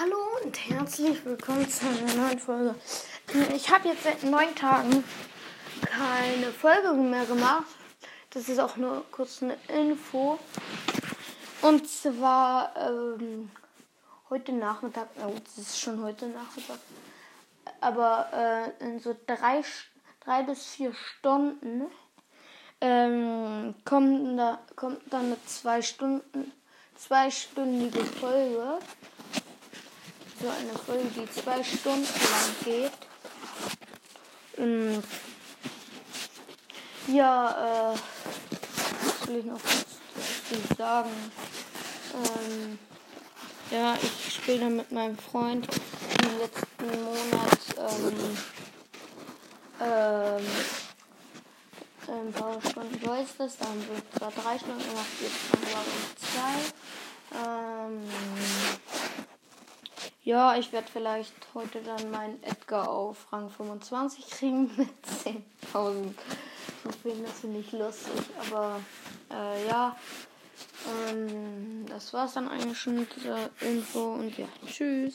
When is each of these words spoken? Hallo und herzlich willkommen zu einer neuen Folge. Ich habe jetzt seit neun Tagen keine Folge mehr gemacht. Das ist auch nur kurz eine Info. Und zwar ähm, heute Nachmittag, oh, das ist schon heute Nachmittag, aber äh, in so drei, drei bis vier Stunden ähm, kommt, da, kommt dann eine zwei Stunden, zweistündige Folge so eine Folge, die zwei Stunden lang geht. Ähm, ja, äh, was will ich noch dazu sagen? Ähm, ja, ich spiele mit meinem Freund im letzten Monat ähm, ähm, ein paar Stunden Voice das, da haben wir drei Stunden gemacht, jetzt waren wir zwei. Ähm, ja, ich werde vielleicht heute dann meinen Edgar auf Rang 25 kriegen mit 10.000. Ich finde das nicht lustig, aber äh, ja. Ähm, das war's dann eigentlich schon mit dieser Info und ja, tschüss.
Hallo 0.00 0.16
und 0.42 0.56
herzlich 0.70 1.22
willkommen 1.26 1.68
zu 1.68 1.84
einer 1.86 2.14
neuen 2.14 2.38
Folge. 2.38 2.74
Ich 3.54 3.68
habe 3.68 3.88
jetzt 3.88 4.04
seit 4.04 4.22
neun 4.22 4.54
Tagen 4.54 5.04
keine 5.82 6.46
Folge 6.52 6.94
mehr 6.94 7.26
gemacht. 7.26 7.66
Das 8.30 8.48
ist 8.48 8.58
auch 8.60 8.78
nur 8.78 9.04
kurz 9.10 9.42
eine 9.42 9.58
Info. 9.68 10.38
Und 11.60 11.86
zwar 11.86 12.74
ähm, 12.78 13.50
heute 14.30 14.52
Nachmittag, 14.52 15.08
oh, 15.18 15.34
das 15.44 15.58
ist 15.58 15.78
schon 15.78 16.02
heute 16.02 16.28
Nachmittag, 16.28 16.78
aber 17.82 18.72
äh, 18.80 18.82
in 18.82 19.00
so 19.00 19.14
drei, 19.26 19.62
drei 20.24 20.44
bis 20.44 20.64
vier 20.64 20.94
Stunden 20.94 21.90
ähm, 22.80 23.74
kommt, 23.84 24.38
da, 24.38 24.60
kommt 24.76 25.02
dann 25.12 25.26
eine 25.26 25.44
zwei 25.44 25.82
Stunden, 25.82 26.52
zweistündige 26.96 28.02
Folge 28.02 28.78
so 30.40 30.48
eine 30.48 30.72
Folge, 30.72 31.08
die 31.14 31.30
zwei 31.30 31.62
Stunden 31.62 32.02
lang 32.02 32.54
geht. 32.64 32.92
Ähm, 34.56 35.02
ja, 37.08 37.92
äh, 37.92 37.98
was 39.04 39.28
will 39.28 39.36
ich 39.36 39.44
noch 39.44 39.60
dazu 39.60 40.74
sagen? 40.78 41.10
Ähm, 42.14 42.78
ja, 43.70 43.96
ich 44.02 44.34
spiele 44.34 44.70
mit 44.70 44.90
meinem 44.90 45.18
Freund 45.18 45.68
im 46.22 46.38
letzten 46.38 47.02
Monat 47.04 47.58
ähm, 47.78 48.38
ähm, 49.80 50.46
ein 52.08 52.32
paar 52.32 52.60
Stunden 52.68 52.98
Voice 53.00 53.36
das, 53.38 53.58
da 53.58 53.66
haben 53.66 53.86
wir 53.88 54.42
drei 54.42 54.58
Stunden 54.58 54.88
gemacht, 54.88 55.06
jetzt 55.20 55.74
waren 55.74 55.86
wir 55.86 56.16
zwei. 56.18 56.56
Ähm, 57.32 58.02
ja, 60.30 60.56
ich 60.56 60.72
werde 60.72 60.86
vielleicht 60.90 61.34
heute 61.54 61.80
dann 61.82 62.08
meinen 62.12 62.40
Edgar 62.44 62.88
auf 62.88 63.32
Rang 63.32 63.50
25 63.50 64.30
kriegen 64.30 64.70
mit 64.76 64.88
10.000. 65.74 66.12
Ich 66.88 66.96
finde 67.02 67.24
das 67.24 67.42
nicht 67.42 67.72
lustig, 67.72 68.22
aber 68.48 68.80
äh, 69.32 69.66
ja. 69.66 69.96
Ähm, 71.08 71.84
das 71.86 72.12
war's 72.12 72.34
dann 72.34 72.48
eigentlich 72.48 72.78
schon 72.78 73.00
mit 73.00 73.16
dieser 73.16 73.50
Info 73.60 74.14
und 74.14 74.38
ja, 74.38 74.46
tschüss. 74.66 75.08